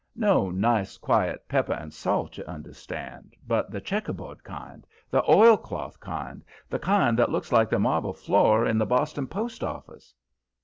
No 0.15 0.49
nice 0.49 0.97
quiet 0.97 1.47
pepper 1.47 1.73
and 1.73 1.93
salt, 1.93 2.35
you 2.39 2.43
understand, 2.45 3.35
but 3.47 3.69
the 3.69 3.79
checkerboard 3.79 4.43
kind, 4.43 4.87
the 5.11 5.21
oilcloth 5.29 5.99
kind, 5.99 6.43
the 6.67 6.79
kind 6.79 7.19
that 7.19 7.29
looks 7.29 7.51
like 7.51 7.69
the 7.69 7.77
marble 7.77 8.11
floor 8.15 8.65
in 8.65 8.79
the 8.79 8.87
Boston 8.87 9.27
post 9.27 9.63
office. 9.63 10.15